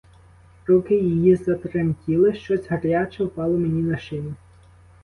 Руки 0.67 0.95
її 0.99 1.35
затремтіли, 1.35 2.33
щось 2.33 2.69
гаряче 2.69 3.23
впало 3.23 3.57
мені 3.57 3.81
на 3.83 3.97
шию. 3.97 4.35